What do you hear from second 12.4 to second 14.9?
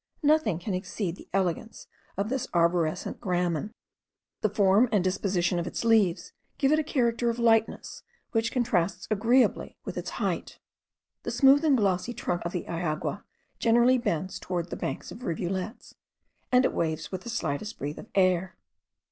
of the iagua generally bends towards the